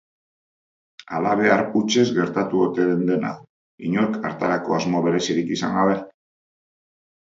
Halabehar 1.17 1.61
hutsez 1.75 2.07
gertatu 2.17 2.65
ote 2.69 2.87
zen 2.89 3.05
dena, 3.13 3.37
inork 3.93 4.21
hartarako 4.27 4.81
asmo 4.83 5.07
berezirik 5.09 5.57
izan 5.61 5.81
gabe? 5.81 6.05